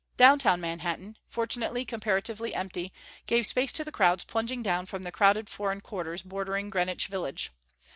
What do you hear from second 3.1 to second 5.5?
gave space to the crowds plunging down from the crowded